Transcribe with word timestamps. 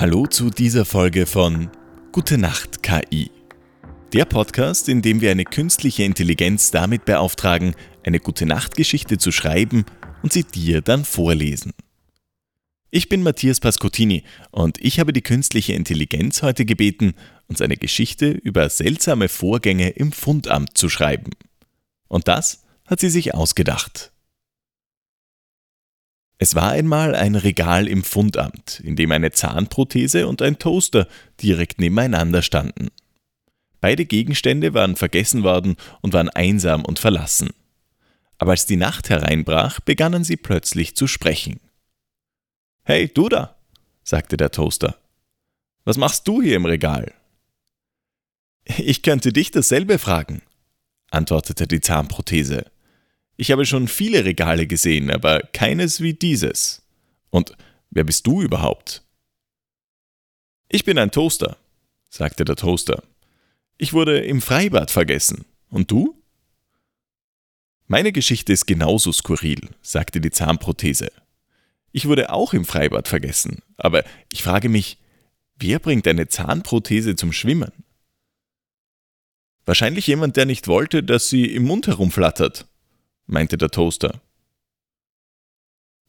Hallo 0.00 0.28
zu 0.28 0.50
dieser 0.50 0.84
Folge 0.84 1.26
von 1.26 1.70
Gute 2.12 2.38
Nacht 2.38 2.84
KI. 2.84 3.32
Der 4.12 4.26
Podcast, 4.26 4.88
in 4.88 5.02
dem 5.02 5.20
wir 5.20 5.32
eine 5.32 5.42
künstliche 5.42 6.04
Intelligenz 6.04 6.70
damit 6.70 7.04
beauftragen, 7.04 7.74
eine 8.04 8.20
Gute 8.20 8.46
Nacht 8.46 8.76
Geschichte 8.76 9.18
zu 9.18 9.32
schreiben 9.32 9.84
und 10.22 10.32
sie 10.32 10.44
dir 10.44 10.82
dann 10.82 11.04
vorlesen. 11.04 11.72
Ich 12.92 13.08
bin 13.08 13.24
Matthias 13.24 13.58
Pascottini 13.58 14.22
und 14.52 14.80
ich 14.80 15.00
habe 15.00 15.12
die 15.12 15.20
künstliche 15.20 15.72
Intelligenz 15.72 16.42
heute 16.42 16.64
gebeten, 16.64 17.14
uns 17.48 17.60
eine 17.60 17.76
Geschichte 17.76 18.30
über 18.30 18.70
seltsame 18.70 19.28
Vorgänge 19.28 19.88
im 19.88 20.12
Fundamt 20.12 20.78
zu 20.78 20.88
schreiben. 20.88 21.32
Und 22.06 22.28
das 22.28 22.62
hat 22.86 23.00
sie 23.00 23.10
sich 23.10 23.34
ausgedacht. 23.34 24.12
Es 26.38 26.54
war 26.54 26.70
einmal 26.70 27.16
ein 27.16 27.34
Regal 27.34 27.88
im 27.88 28.04
Fundamt, 28.04 28.80
in 28.80 28.94
dem 28.94 29.10
eine 29.10 29.32
Zahnprothese 29.32 30.28
und 30.28 30.40
ein 30.40 30.58
Toaster 30.58 31.08
direkt 31.42 31.80
nebeneinander 31.80 32.42
standen. 32.42 32.88
Beide 33.80 34.04
Gegenstände 34.04 34.72
waren 34.72 34.94
vergessen 34.94 35.42
worden 35.42 35.76
und 36.00 36.12
waren 36.12 36.28
einsam 36.28 36.84
und 36.84 37.00
verlassen. 37.00 37.50
Aber 38.38 38.52
als 38.52 38.66
die 38.66 38.76
Nacht 38.76 39.10
hereinbrach, 39.10 39.80
begannen 39.80 40.22
sie 40.22 40.36
plötzlich 40.36 40.94
zu 40.94 41.08
sprechen. 41.08 41.58
Hey, 42.84 43.08
du 43.08 43.28
da, 43.28 43.56
sagte 44.04 44.36
der 44.36 44.52
Toaster. 44.52 44.96
Was 45.84 45.96
machst 45.96 46.28
du 46.28 46.40
hier 46.40 46.56
im 46.56 46.66
Regal? 46.66 47.12
Ich 48.64 49.02
könnte 49.02 49.32
dich 49.32 49.50
dasselbe 49.50 49.98
fragen, 49.98 50.42
antwortete 51.10 51.66
die 51.66 51.80
Zahnprothese. 51.80 52.66
Ich 53.40 53.52
habe 53.52 53.64
schon 53.64 53.86
viele 53.86 54.24
Regale 54.24 54.66
gesehen, 54.66 55.12
aber 55.12 55.40
keines 55.52 56.00
wie 56.00 56.12
dieses. 56.12 56.82
Und 57.30 57.56
wer 57.88 58.02
bist 58.02 58.26
du 58.26 58.42
überhaupt? 58.42 59.04
Ich 60.68 60.84
bin 60.84 60.98
ein 60.98 61.12
Toaster, 61.12 61.56
sagte 62.10 62.44
der 62.44 62.56
Toaster. 62.56 63.04
Ich 63.78 63.92
wurde 63.92 64.18
im 64.18 64.42
Freibad 64.42 64.90
vergessen. 64.90 65.44
Und 65.70 65.92
du? 65.92 66.20
Meine 67.86 68.10
Geschichte 68.10 68.52
ist 68.52 68.66
genauso 68.66 69.12
skurril, 69.12 69.70
sagte 69.82 70.20
die 70.20 70.32
Zahnprothese. 70.32 71.12
Ich 71.92 72.06
wurde 72.06 72.32
auch 72.32 72.54
im 72.54 72.64
Freibad 72.64 73.06
vergessen, 73.06 73.62
aber 73.76 74.04
ich 74.32 74.42
frage 74.42 74.68
mich, 74.68 74.98
wer 75.54 75.78
bringt 75.78 76.08
eine 76.08 76.26
Zahnprothese 76.26 77.14
zum 77.14 77.32
Schwimmen? 77.32 77.72
Wahrscheinlich 79.64 80.08
jemand, 80.08 80.36
der 80.36 80.44
nicht 80.44 80.66
wollte, 80.66 81.04
dass 81.04 81.28
sie 81.28 81.44
im 81.46 81.62
Mund 81.62 81.86
herumflattert, 81.86 82.66
meinte 83.28 83.56
der 83.56 83.70
Toaster. 83.70 84.20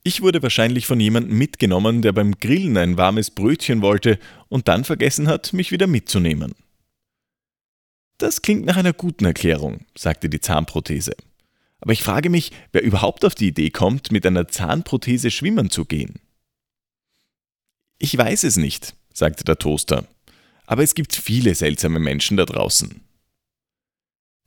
Ich 0.03 0.21
wurde 0.21 0.41
wahrscheinlich 0.41 0.87
von 0.87 0.99
jemandem 0.99 1.37
mitgenommen, 1.37 2.01
der 2.01 2.13
beim 2.13 2.39
Grillen 2.39 2.77
ein 2.77 2.97
warmes 2.97 3.29
Brötchen 3.29 3.81
wollte 3.81 4.17
und 4.47 4.67
dann 4.67 4.85
vergessen 4.85 5.27
hat, 5.27 5.53
mich 5.53 5.71
wieder 5.71 5.87
mitzunehmen. 5.87 6.55
Das 8.17 8.41
klingt 8.41 8.65
nach 8.65 8.77
einer 8.77 8.93
guten 8.93 9.25
Erklärung, 9.25 9.85
sagte 9.95 10.29
die 10.29 10.41
Zahnprothese. 10.41 11.15
Aber 11.81 11.93
ich 11.93 12.03
frage 12.03 12.29
mich, 12.29 12.51
wer 12.71 12.83
überhaupt 12.83 13.23
auf 13.23 13.35
die 13.35 13.47
Idee 13.47 13.69
kommt, 13.69 14.11
mit 14.11 14.25
einer 14.25 14.47
Zahnprothese 14.47 15.31
schwimmen 15.31 15.69
zu 15.69 15.85
gehen. 15.85 16.19
Ich 17.97 18.17
weiß 18.17 18.43
es 18.45 18.57
nicht, 18.57 18.95
sagte 19.13 19.43
der 19.43 19.57
Toaster, 19.57 20.07
aber 20.65 20.83
es 20.83 20.95
gibt 20.95 21.15
viele 21.15 21.55
seltsame 21.55 21.99
Menschen 21.99 22.37
da 22.37 22.45
draußen. 22.45 23.01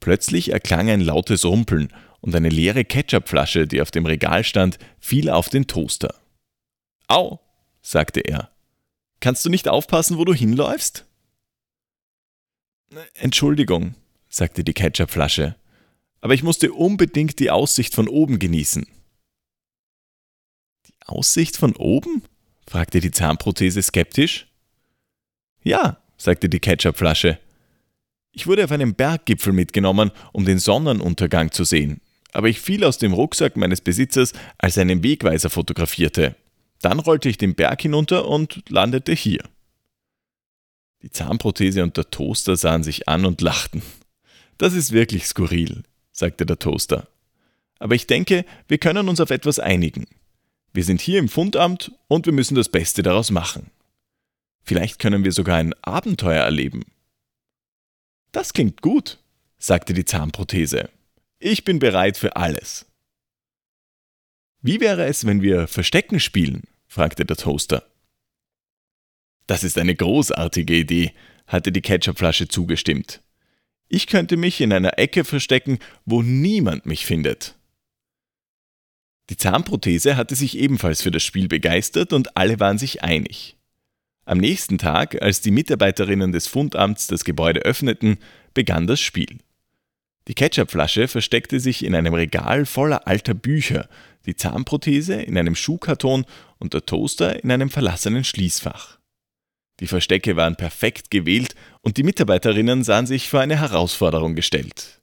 Plötzlich 0.02 0.50
erklang 0.50 0.90
ein 0.90 1.00
lautes 1.00 1.44
Rumpeln 1.44 1.92
und 2.20 2.34
eine 2.34 2.48
leere 2.48 2.84
Ketchupflasche, 2.84 3.68
die 3.68 3.80
auf 3.80 3.92
dem 3.92 4.04
Regal 4.04 4.42
stand, 4.42 4.80
fiel 4.98 5.30
auf 5.30 5.48
den 5.48 5.68
Toaster. 5.68 6.16
Au, 7.06 7.38
sagte 7.82 8.18
er. 8.18 8.50
Kannst 9.20 9.44
du 9.44 9.48
nicht 9.48 9.68
aufpassen, 9.68 10.18
wo 10.18 10.24
du 10.24 10.34
hinläufst? 10.34 11.06
Entschuldigung, 13.14 13.94
sagte 14.28 14.64
die 14.64 14.74
Ketchupflasche, 14.74 15.54
aber 16.20 16.34
ich 16.34 16.42
musste 16.42 16.72
unbedingt 16.72 17.38
die 17.38 17.52
Aussicht 17.52 17.94
von 17.94 18.08
oben 18.08 18.40
genießen. 18.40 18.84
Die 20.88 21.06
Aussicht 21.06 21.56
von 21.56 21.76
oben? 21.76 22.24
fragte 22.66 22.98
die 22.98 23.12
Zahnprothese 23.12 23.80
skeptisch. 23.80 24.48
Ja, 25.62 26.02
sagte 26.16 26.48
die 26.48 26.58
Ketchupflasche. 26.58 27.38
Ich 28.32 28.46
wurde 28.46 28.64
auf 28.64 28.72
einen 28.72 28.94
Berggipfel 28.94 29.52
mitgenommen, 29.52 30.10
um 30.32 30.44
den 30.44 30.58
Sonnenuntergang 30.58 31.52
zu 31.52 31.64
sehen 31.64 32.00
aber 32.32 32.48
ich 32.48 32.60
fiel 32.60 32.84
aus 32.84 32.98
dem 32.98 33.12
Rucksack 33.12 33.56
meines 33.56 33.80
Besitzers, 33.80 34.32
als 34.58 34.76
er 34.76 34.82
einen 34.82 35.02
Wegweiser 35.02 35.50
fotografierte. 35.50 36.34
Dann 36.80 36.98
rollte 36.98 37.28
ich 37.28 37.38
den 37.38 37.54
Berg 37.54 37.82
hinunter 37.82 38.26
und 38.26 38.62
landete 38.68 39.12
hier. 39.12 39.42
Die 41.02 41.10
Zahnprothese 41.10 41.82
und 41.82 41.96
der 41.96 42.10
Toaster 42.10 42.56
sahen 42.56 42.82
sich 42.82 43.08
an 43.08 43.24
und 43.24 43.40
lachten. 43.40 43.82
Das 44.58 44.72
ist 44.72 44.92
wirklich 44.92 45.26
skurril, 45.26 45.82
sagte 46.10 46.46
der 46.46 46.58
Toaster. 46.58 47.08
Aber 47.78 47.94
ich 47.94 48.06
denke, 48.06 48.44
wir 48.68 48.78
können 48.78 49.08
uns 49.08 49.20
auf 49.20 49.30
etwas 49.30 49.58
einigen. 49.58 50.06
Wir 50.72 50.84
sind 50.84 51.00
hier 51.00 51.18
im 51.18 51.28
Fundamt 51.28 51.92
und 52.08 52.26
wir 52.26 52.32
müssen 52.32 52.54
das 52.54 52.68
Beste 52.68 53.02
daraus 53.02 53.30
machen. 53.30 53.70
Vielleicht 54.62 55.00
können 55.00 55.24
wir 55.24 55.32
sogar 55.32 55.56
ein 55.56 55.74
Abenteuer 55.82 56.44
erleben. 56.44 56.84
Das 58.32 58.52
klingt 58.54 58.80
gut, 58.80 59.18
sagte 59.58 59.92
die 59.92 60.04
Zahnprothese. 60.06 60.88
Ich 61.38 61.64
bin 61.64 61.78
bereit 61.78 62.16
für 62.16 62.36
alles. 62.36 62.86
Wie 64.62 64.80
wäre 64.80 65.04
es, 65.04 65.26
wenn 65.26 65.42
wir 65.42 65.66
Verstecken 65.66 66.20
spielen? 66.20 66.64
fragte 66.86 67.24
der 67.24 67.36
Toaster. 67.36 67.86
Das 69.46 69.64
ist 69.64 69.76
eine 69.76 69.94
großartige 69.94 70.74
Idee, 70.74 71.12
hatte 71.46 71.72
die 71.72 71.80
Ketchupflasche 71.82 72.48
zugestimmt. 72.48 73.20
Ich 73.88 74.06
könnte 74.06 74.36
mich 74.36 74.60
in 74.60 74.72
einer 74.72 74.98
Ecke 74.98 75.24
verstecken, 75.24 75.78
wo 76.06 76.22
niemand 76.22 76.86
mich 76.86 77.04
findet. 77.04 77.56
Die 79.28 79.36
Zahnprothese 79.36 80.16
hatte 80.16 80.34
sich 80.34 80.56
ebenfalls 80.56 81.02
für 81.02 81.10
das 81.10 81.22
Spiel 81.22 81.48
begeistert 81.48 82.12
und 82.12 82.36
alle 82.36 82.60
waren 82.60 82.78
sich 82.78 83.02
einig. 83.02 83.56
Am 84.24 84.38
nächsten 84.38 84.78
Tag, 84.78 85.20
als 85.20 85.40
die 85.40 85.50
Mitarbeiterinnen 85.50 86.32
des 86.32 86.46
Fundamts 86.46 87.08
das 87.08 87.24
Gebäude 87.24 87.60
öffneten, 87.60 88.18
begann 88.54 88.86
das 88.86 89.00
Spiel. 89.00 89.38
Die 90.28 90.34
Ketchupflasche 90.34 91.08
versteckte 91.08 91.58
sich 91.58 91.84
in 91.84 91.96
einem 91.96 92.14
Regal 92.14 92.64
voller 92.64 93.08
alter 93.08 93.34
Bücher, 93.34 93.88
die 94.26 94.36
Zahnprothese 94.36 95.14
in 95.14 95.36
einem 95.36 95.56
Schuhkarton 95.56 96.24
und 96.58 96.74
der 96.74 96.86
Toaster 96.86 97.42
in 97.42 97.50
einem 97.50 97.70
verlassenen 97.70 98.22
Schließfach. 98.22 98.98
Die 99.80 99.88
Verstecke 99.88 100.36
waren 100.36 100.54
perfekt 100.54 101.10
gewählt 101.10 101.56
und 101.80 101.96
die 101.96 102.04
Mitarbeiterinnen 102.04 102.84
sahen 102.84 103.08
sich 103.08 103.28
vor 103.28 103.40
eine 103.40 103.58
Herausforderung 103.58 104.36
gestellt. 104.36 105.00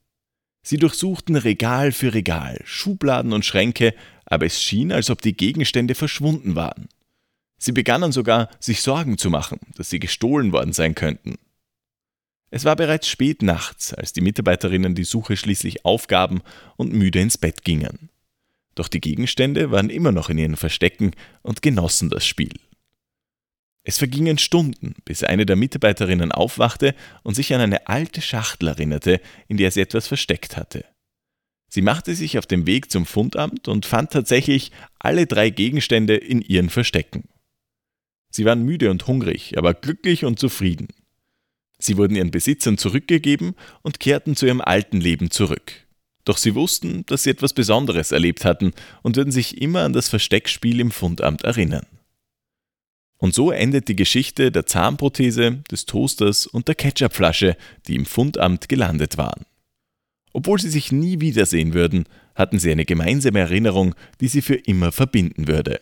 Sie 0.62 0.78
durchsuchten 0.78 1.36
Regal 1.36 1.92
für 1.92 2.14
Regal, 2.14 2.62
Schubladen 2.64 3.34
und 3.34 3.44
Schränke, 3.44 3.94
aber 4.24 4.46
es 4.46 4.62
schien, 4.62 4.92
als 4.92 5.10
ob 5.10 5.20
die 5.20 5.36
Gegenstände 5.36 5.94
verschwunden 5.94 6.54
waren. 6.54 6.88
Sie 7.62 7.72
begannen 7.72 8.10
sogar, 8.10 8.48
sich 8.58 8.80
Sorgen 8.80 9.18
zu 9.18 9.28
machen, 9.28 9.60
dass 9.76 9.90
sie 9.90 10.00
gestohlen 10.00 10.50
worden 10.50 10.72
sein 10.72 10.94
könnten. 10.94 11.36
Es 12.50 12.64
war 12.64 12.74
bereits 12.74 13.06
spät 13.06 13.42
nachts, 13.42 13.92
als 13.92 14.14
die 14.14 14.22
Mitarbeiterinnen 14.22 14.94
die 14.94 15.04
Suche 15.04 15.36
schließlich 15.36 15.84
aufgaben 15.84 16.40
und 16.76 16.94
müde 16.94 17.20
ins 17.20 17.36
Bett 17.36 17.62
gingen. 17.62 18.08
Doch 18.74 18.88
die 18.88 19.00
Gegenstände 19.00 19.70
waren 19.70 19.90
immer 19.90 20.10
noch 20.10 20.30
in 20.30 20.38
ihren 20.38 20.56
Verstecken 20.56 21.10
und 21.42 21.60
genossen 21.60 22.08
das 22.08 22.26
Spiel. 22.26 22.54
Es 23.82 23.98
vergingen 23.98 24.38
Stunden, 24.38 24.94
bis 25.04 25.22
eine 25.22 25.44
der 25.44 25.56
Mitarbeiterinnen 25.56 26.32
aufwachte 26.32 26.94
und 27.22 27.34
sich 27.34 27.54
an 27.54 27.60
eine 27.60 27.88
alte 27.88 28.22
Schachtel 28.22 28.68
erinnerte, 28.68 29.20
in 29.48 29.58
der 29.58 29.70
sie 29.70 29.82
etwas 29.82 30.06
versteckt 30.06 30.56
hatte. 30.56 30.86
Sie 31.68 31.82
machte 31.82 32.14
sich 32.14 32.38
auf 32.38 32.46
den 32.46 32.66
Weg 32.66 32.90
zum 32.90 33.04
Fundamt 33.04 33.68
und 33.68 33.84
fand 33.84 34.12
tatsächlich 34.12 34.72
alle 34.98 35.26
drei 35.26 35.50
Gegenstände 35.50 36.16
in 36.16 36.40
ihren 36.40 36.70
Verstecken. 36.70 37.28
Sie 38.30 38.44
waren 38.44 38.62
müde 38.62 38.90
und 38.90 39.06
hungrig, 39.06 39.58
aber 39.58 39.74
glücklich 39.74 40.24
und 40.24 40.38
zufrieden. 40.38 40.88
Sie 41.78 41.96
wurden 41.96 42.14
ihren 42.14 42.30
Besitzern 42.30 42.78
zurückgegeben 42.78 43.54
und 43.82 44.00
kehrten 44.00 44.36
zu 44.36 44.46
ihrem 44.46 44.60
alten 44.60 45.00
Leben 45.00 45.30
zurück. 45.30 45.72
Doch 46.24 46.36
sie 46.36 46.54
wussten, 46.54 47.04
dass 47.06 47.24
sie 47.24 47.30
etwas 47.30 47.54
Besonderes 47.54 48.12
erlebt 48.12 48.44
hatten 48.44 48.72
und 49.02 49.16
würden 49.16 49.32
sich 49.32 49.60
immer 49.60 49.80
an 49.80 49.92
das 49.92 50.08
Versteckspiel 50.08 50.78
im 50.80 50.90
Fundamt 50.90 51.42
erinnern. 51.42 51.86
Und 53.16 53.34
so 53.34 53.50
endet 53.50 53.88
die 53.88 53.96
Geschichte 53.96 54.50
der 54.50 54.66
Zahnprothese, 54.66 55.62
des 55.70 55.86
Toasters 55.86 56.46
und 56.46 56.68
der 56.68 56.74
Ketchupflasche, 56.74 57.56
die 57.86 57.96
im 57.96 58.06
Fundamt 58.06 58.68
gelandet 58.68 59.18
waren. 59.18 59.44
Obwohl 60.32 60.60
sie 60.60 60.70
sich 60.70 60.92
nie 60.92 61.20
wiedersehen 61.20 61.74
würden, 61.74 62.04
hatten 62.34 62.58
sie 62.58 62.70
eine 62.70 62.84
gemeinsame 62.84 63.40
Erinnerung, 63.40 63.94
die 64.20 64.28
sie 64.28 64.42
für 64.42 64.54
immer 64.54 64.92
verbinden 64.92 65.48
würde. 65.48 65.80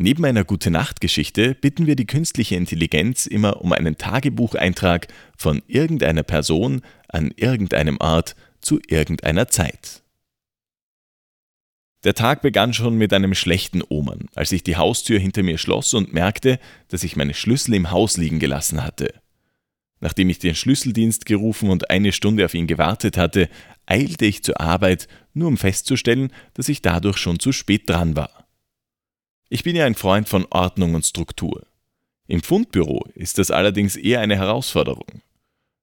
Neben 0.00 0.24
einer 0.24 0.44
Gute-Nacht-Geschichte 0.44 1.56
bitten 1.56 1.86
wir 1.86 1.96
die 1.96 2.06
künstliche 2.06 2.54
Intelligenz 2.54 3.26
immer 3.26 3.60
um 3.62 3.72
einen 3.72 3.98
Tagebucheintrag 3.98 5.08
von 5.36 5.60
irgendeiner 5.66 6.22
Person 6.22 6.82
an 7.08 7.32
irgendeinem 7.34 7.96
Ort 7.98 8.36
zu 8.60 8.78
irgendeiner 8.86 9.48
Zeit. 9.48 10.04
Der 12.04 12.14
Tag 12.14 12.42
begann 12.42 12.74
schon 12.74 12.96
mit 12.96 13.12
einem 13.12 13.34
schlechten 13.34 13.82
Omen, 13.82 14.28
als 14.36 14.52
ich 14.52 14.62
die 14.62 14.76
Haustür 14.76 15.18
hinter 15.18 15.42
mir 15.42 15.58
schloss 15.58 15.92
und 15.94 16.12
merkte, 16.12 16.60
dass 16.86 17.02
ich 17.02 17.16
meine 17.16 17.34
Schlüssel 17.34 17.74
im 17.74 17.90
Haus 17.90 18.16
liegen 18.16 18.38
gelassen 18.38 18.84
hatte. 18.84 19.12
Nachdem 19.98 20.30
ich 20.30 20.38
den 20.38 20.54
Schlüsseldienst 20.54 21.26
gerufen 21.26 21.70
und 21.70 21.90
eine 21.90 22.12
Stunde 22.12 22.44
auf 22.44 22.54
ihn 22.54 22.68
gewartet 22.68 23.16
hatte, 23.16 23.48
eilte 23.84 24.26
ich 24.26 24.44
zur 24.44 24.60
Arbeit, 24.60 25.08
nur 25.34 25.48
um 25.48 25.56
festzustellen, 25.56 26.32
dass 26.54 26.68
ich 26.68 26.82
dadurch 26.82 27.16
schon 27.16 27.40
zu 27.40 27.50
spät 27.50 27.90
dran 27.90 28.14
war. 28.14 28.47
Ich 29.50 29.62
bin 29.62 29.74
ja 29.74 29.86
ein 29.86 29.94
Freund 29.94 30.28
von 30.28 30.46
Ordnung 30.50 30.94
und 30.94 31.06
Struktur. 31.06 31.66
Im 32.26 32.42
Fundbüro 32.42 33.06
ist 33.14 33.38
das 33.38 33.50
allerdings 33.50 33.96
eher 33.96 34.20
eine 34.20 34.36
Herausforderung. 34.36 35.22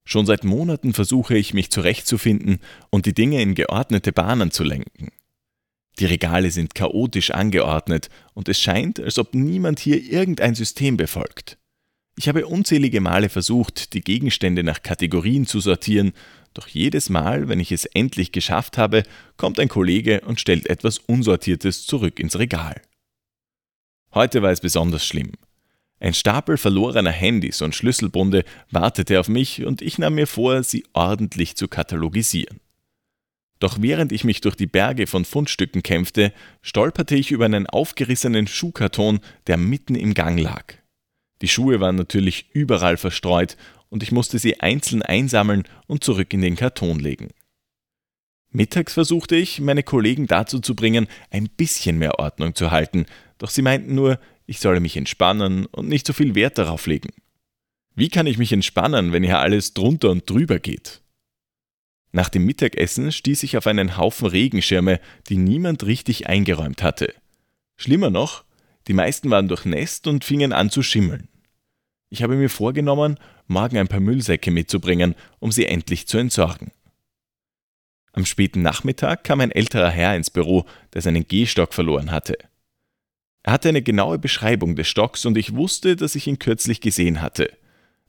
Schon 0.03 0.27
seit 0.27 0.43
Monaten 0.43 0.93
versuche 0.93 1.35
ich 1.35 1.55
mich 1.55 1.71
zurechtzufinden 1.71 2.59
und 2.91 3.07
die 3.07 3.15
Dinge 3.15 3.41
in 3.41 3.55
geordnete 3.55 4.11
Bahnen 4.11 4.51
zu 4.51 4.63
lenken. 4.63 5.11
Die 5.97 6.05
Regale 6.05 6.51
sind 6.51 6.75
chaotisch 6.75 7.31
angeordnet 7.31 8.09
und 8.35 8.47
es 8.49 8.61
scheint, 8.61 8.99
als 8.99 9.17
ob 9.17 9.33
niemand 9.33 9.79
hier 9.79 9.99
irgendein 9.99 10.53
System 10.53 10.95
befolgt. 10.95 11.57
Ich 12.17 12.27
habe 12.27 12.45
unzählige 12.45 13.01
Male 13.01 13.29
versucht, 13.29 13.93
die 13.93 14.01
Gegenstände 14.01 14.63
nach 14.63 14.83
Kategorien 14.83 15.47
zu 15.47 15.59
sortieren, 15.59 16.13
doch 16.53 16.67
jedes 16.67 17.09
Mal, 17.09 17.49
wenn 17.49 17.59
ich 17.59 17.71
es 17.71 17.85
endlich 17.85 18.31
geschafft 18.31 18.77
habe, 18.77 19.03
kommt 19.37 19.59
ein 19.59 19.69
Kollege 19.69 20.21
und 20.21 20.39
stellt 20.39 20.69
etwas 20.69 20.99
Unsortiertes 20.99 21.87
zurück 21.87 22.19
ins 22.19 22.37
Regal. 22.37 22.79
Heute 24.15 24.41
war 24.41 24.51
es 24.51 24.61
besonders 24.61 25.05
schlimm. 25.05 25.33
Ein 25.99 26.13
Stapel 26.13 26.57
verlorener 26.57 27.11
Handys 27.11 27.61
und 27.61 27.75
Schlüsselbunde 27.75 28.45
wartete 28.71 29.19
auf 29.19 29.27
mich 29.27 29.65
und 29.65 29.81
ich 29.81 29.97
nahm 29.97 30.15
mir 30.15 30.25
vor, 30.25 30.63
sie 30.63 30.85
ordentlich 30.93 31.57
zu 31.57 31.67
katalogisieren. 31.67 32.61
Doch 33.59 33.77
während 33.81 34.13
ich 34.13 34.23
mich 34.23 34.39
durch 34.39 34.55
die 34.55 34.67
Berge 34.67 35.07
von 35.07 35.25
Fundstücken 35.25 35.83
kämpfte, 35.83 36.31
stolperte 36.61 37.15
ich 37.15 37.31
über 37.31 37.45
einen 37.45 37.67
aufgerissenen 37.67 38.47
Schuhkarton, 38.47 39.19
der 39.47 39.57
mitten 39.57 39.95
im 39.95 40.13
Gang 40.13 40.39
lag. 40.39 40.75
Die 41.41 41.47
Schuhe 41.49 41.81
waren 41.81 41.95
natürlich 41.95 42.49
überall 42.53 42.95
verstreut 42.95 43.57
und 43.89 44.01
ich 44.01 44.13
musste 44.13 44.39
sie 44.39 44.61
einzeln 44.61 45.01
einsammeln 45.01 45.63
und 45.87 46.05
zurück 46.05 46.33
in 46.33 46.41
den 46.41 46.55
Karton 46.55 46.99
legen. 46.99 47.29
Mittags 48.51 48.93
versuchte 48.93 49.35
ich, 49.35 49.59
meine 49.59 49.83
Kollegen 49.83 50.27
dazu 50.27 50.59
zu 50.59 50.75
bringen, 50.75 51.07
ein 51.29 51.49
bisschen 51.49 51.97
mehr 51.97 52.19
Ordnung 52.19 52.55
zu 52.55 52.71
halten, 52.71 53.05
doch 53.37 53.49
sie 53.49 53.61
meinten 53.61 53.95
nur, 53.95 54.19
ich 54.45 54.59
solle 54.59 54.79
mich 54.79 54.97
entspannen 54.97 55.65
und 55.67 55.87
nicht 55.87 56.05
so 56.05 56.13
viel 56.13 56.35
Wert 56.35 56.57
darauf 56.57 56.85
legen. 56.87 57.09
Wie 57.95 58.09
kann 58.09 58.27
ich 58.27 58.37
mich 58.37 58.51
entspannen, 58.51 59.13
wenn 59.13 59.23
hier 59.23 59.39
alles 59.39 59.73
drunter 59.73 60.11
und 60.11 60.29
drüber 60.29 60.59
geht? 60.59 61.01
Nach 62.11 62.29
dem 62.29 62.45
Mittagessen 62.45 63.11
stieß 63.11 63.43
ich 63.43 63.57
auf 63.57 63.67
einen 63.67 63.97
Haufen 63.97 64.27
Regenschirme, 64.27 64.99
die 65.27 65.37
niemand 65.37 65.85
richtig 65.85 66.27
eingeräumt 66.27 66.81
hatte. 66.81 67.13
Schlimmer 67.75 68.09
noch, 68.09 68.45
die 68.87 68.93
meisten 68.93 69.29
waren 69.31 69.47
durchnässt 69.47 70.07
und 70.07 70.23
fingen 70.23 70.53
an 70.53 70.69
zu 70.69 70.81
schimmeln. 70.81 71.27
Ich 72.09 72.23
habe 72.23 72.35
mir 72.35 72.49
vorgenommen, 72.49 73.19
morgen 73.47 73.77
ein 73.77 73.87
paar 73.87 73.99
Müllsäcke 73.99 74.51
mitzubringen, 74.51 75.15
um 75.39 75.51
sie 75.51 75.65
endlich 75.65 76.07
zu 76.07 76.17
entsorgen. 76.17 76.71
Am 78.13 78.25
späten 78.25 78.61
Nachmittag 78.61 79.25
kam 79.25 79.41
ein 79.41 79.51
älterer 79.51 79.89
Herr 79.89 80.15
ins 80.15 80.29
Büro, 80.29 80.65
der 80.93 81.01
seinen 81.01 81.27
Gehstock 81.27 81.73
verloren 81.73 82.11
hatte. 82.11 82.37
Er 83.45 83.51
hatte 83.51 83.69
eine 83.69 83.83
genaue 83.83 84.17
Beschreibung 84.17 84.75
des 84.75 84.87
Stocks 84.87 85.23
und 85.23 85.37
ich 85.37 85.53
wusste, 85.53 85.95
dass 85.95 86.15
ich 86.15 86.25
ihn 86.25 86.39
kürzlich 86.39 86.81
gesehen 86.81 87.21
hatte. 87.21 87.55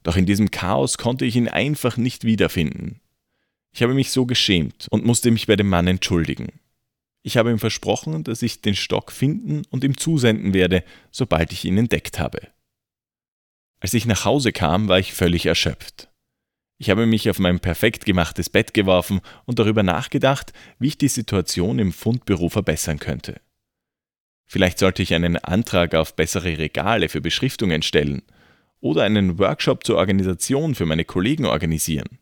Doch 0.01 0.15
in 0.15 0.25
diesem 0.25 0.49
Chaos 0.49 0.97
konnte 0.97 1.25
ich 1.25 1.35
ihn 1.35 1.47
einfach 1.47 1.95
nicht 1.95 2.23
wiederfinden. 2.23 3.01
Ich 3.71 3.83
habe 3.83 3.93
mich 3.93 4.09
so 4.09 4.25
geschämt 4.25 4.87
und 4.89 5.05
musste 5.05 5.29
mich 5.29 5.45
bei 5.45 5.55
dem 5.55 5.69
Mann 5.69 5.85
entschuldigen. 5.85 6.59
Ich 7.21 7.37
habe 7.37 7.51
ihm 7.51 7.59
versprochen, 7.59 8.23
dass 8.23 8.41
ich 8.41 8.61
den 8.61 8.73
Stock 8.73 9.11
finden 9.11 9.61
und 9.69 9.83
ihm 9.83 9.95
zusenden 9.95 10.55
werde, 10.55 10.83
sobald 11.11 11.51
ich 11.51 11.65
ihn 11.65 11.77
entdeckt 11.77 12.17
habe. 12.17 12.39
Als 13.79 13.93
ich 13.93 14.07
nach 14.07 14.25
Hause 14.25 14.51
kam, 14.51 14.87
war 14.87 14.97
ich 14.97 15.13
völlig 15.13 15.45
erschöpft. 15.45 16.09
Ich 16.79 16.89
habe 16.89 17.05
mich 17.05 17.29
auf 17.29 17.37
mein 17.37 17.59
perfekt 17.59 18.05
gemachtes 18.05 18.49
Bett 18.49 18.73
geworfen 18.73 19.21
und 19.45 19.59
darüber 19.59 19.83
nachgedacht, 19.83 20.51
wie 20.79 20.87
ich 20.87 20.97
die 20.97 21.09
Situation 21.09 21.77
im 21.77 21.93
Fundbüro 21.93 22.49
verbessern 22.49 22.97
könnte. 22.97 23.39
Vielleicht 24.47 24.79
sollte 24.79 25.03
ich 25.03 25.13
einen 25.13 25.35
Antrag 25.35 25.93
auf 25.93 26.15
bessere 26.15 26.57
Regale 26.57 27.09
für 27.09 27.19
Beschriftungen 27.19 27.81
stellen 27.81 28.21
oder 28.79 29.03
einen 29.03 29.37
Workshop 29.39 29.83
zur 29.83 29.97
Organisation 29.97 30.73
für 30.73 30.85
meine 30.85 31.03
Kollegen 31.03 31.45
organisieren. 31.45 32.19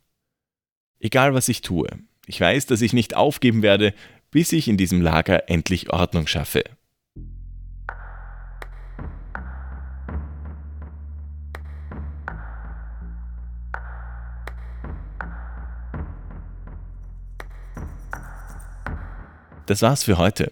Egal 0.99 1.35
was 1.35 1.49
ich 1.49 1.61
tue, 1.61 1.87
ich 2.25 2.41
weiß, 2.41 2.65
dass 2.65 2.81
ich 2.81 2.93
nicht 2.93 3.15
aufgeben 3.15 3.61
werde, 3.61 3.93
bis 4.31 4.51
ich 4.53 4.67
in 4.67 4.75
diesem 4.75 5.01
Lager 5.01 5.49
endlich 5.49 5.91
Ordnung 5.91 6.25
schaffe. 6.25 6.63
Das 19.67 19.81
war's 19.81 20.03
für 20.03 20.17
heute. 20.17 20.51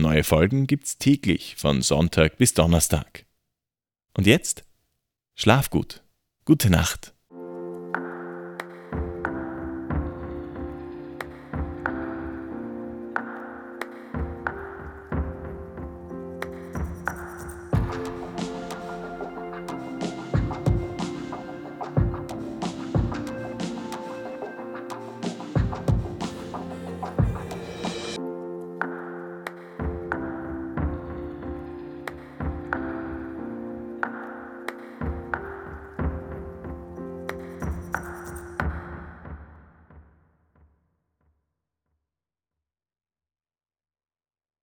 Neue 0.00 0.24
Folgen 0.24 0.66
gibt's 0.66 0.98
täglich 0.98 1.56
von 1.56 1.82
Sonntag 1.82 2.38
bis 2.38 2.54
Donnerstag. 2.54 3.26
Und 4.16 4.26
jetzt? 4.26 4.64
Schlaf 5.34 5.70
gut. 5.70 6.02
Gute 6.44 6.70
Nacht. 6.70 7.14